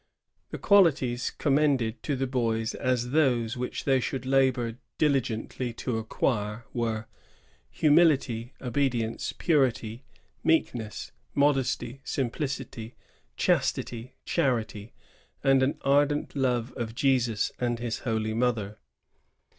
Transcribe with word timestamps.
The 0.49 0.57
qualities 0.57 1.29
commended 1.29 2.01
to 2.01 2.15
the 2.15 2.25
boys 2.25 2.73
as 2.73 3.11
those 3.11 3.55
which 3.55 3.83
they 3.83 3.99
should 3.99 4.25
labor 4.25 4.79
diligently 4.97 5.73
to 5.73 5.99
acquire 5.99 6.65
were 6.73 7.05
"humility, 7.69 8.55
obedience, 8.59 9.31
purity, 9.31 10.03
meekness, 10.43 11.11
modesty, 11.35 12.01
simplicity, 12.03 12.95
chastity, 13.37 14.15
charity, 14.25 14.91
and 15.43 15.61
an 15.61 15.77
ardent 15.83 16.35
love 16.35 16.73
of 16.75 16.95
Jesus 16.95 17.51
and 17.59 17.77
his 17.77 17.99
Holy 17.99 18.33
Mother." 18.33 18.79